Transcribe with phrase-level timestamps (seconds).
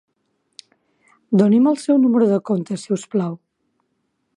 [1.41, 3.39] Doni'm el seu número de compte si us plau.